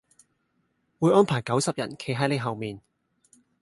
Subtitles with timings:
[0.97, 2.81] 會安排九十人企喺你後面